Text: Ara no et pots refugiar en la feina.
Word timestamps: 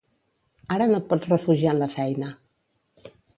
Ara 0.75 0.87
no 0.91 0.95
et 1.01 1.05
pots 1.11 1.27
refugiar 1.33 1.75
en 1.77 1.83
la 1.83 1.91
feina. 1.97 2.31